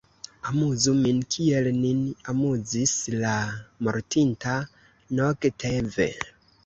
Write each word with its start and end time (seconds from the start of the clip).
Amuzu 0.51 0.91
nin, 1.03 1.19
kiel 1.35 1.65
nin 1.81 1.99
amuzis 2.33 2.95
la 3.21 3.35
mortinta 3.89 4.57
Nogtev! 5.21 6.01